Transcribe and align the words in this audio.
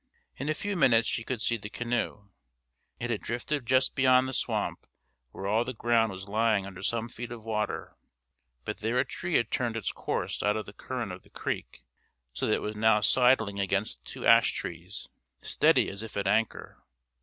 In 0.35 0.49
a 0.49 0.55
few 0.55 0.75
minutes 0.75 1.07
she 1.07 1.23
could 1.23 1.43
see 1.43 1.57
the 1.57 1.69
canoe. 1.69 2.29
It 2.99 3.11
had 3.11 3.21
drifted 3.21 3.67
just 3.67 3.93
beyond 3.93 4.27
the 4.27 4.33
swamp, 4.33 4.87
where 5.29 5.45
all 5.45 5.63
the 5.63 5.75
ground 5.75 6.11
was 6.11 6.27
lying 6.27 6.65
under 6.65 6.81
some 6.81 7.07
feet 7.07 7.31
of 7.31 7.45
water; 7.45 7.95
but 8.65 8.79
there 8.79 8.97
a 8.97 9.05
tree 9.05 9.35
had 9.35 9.51
turned 9.51 9.77
its 9.77 9.91
course 9.91 10.41
out 10.41 10.57
of 10.57 10.65
the 10.65 10.73
current 10.73 11.11
of 11.11 11.21
the 11.21 11.29
creek, 11.29 11.83
so 12.33 12.47
that 12.47 12.55
it 12.55 12.61
was 12.63 12.75
now 12.75 12.99
sidling 12.99 13.59
against 13.59 14.03
two 14.03 14.25
ash 14.25 14.53
trees, 14.53 15.07
steady 15.43 15.87
as 15.87 16.01
if 16.01 16.17
at 16.17 16.25
anchor. 16.25 16.83